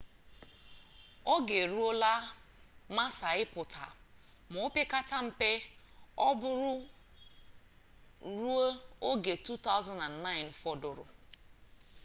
[1.33, 2.13] oge e ruola
[2.95, 3.85] massa ịpụta
[4.51, 5.49] ma opekata mpe
[6.27, 6.75] ọ bụrụ
[8.37, 8.65] ruo
[9.09, 11.03] oge 2009 fọdụrụ